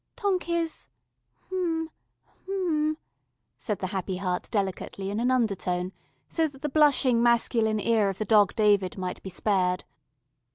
[0.15, 0.89] "Tonk is
[1.51, 1.91] hm
[2.47, 2.97] hm,"
[3.55, 5.93] said the Happy Heart delicately in an undertone,
[6.27, 9.83] so that the blushing masculine ear of the Dog David might be spared.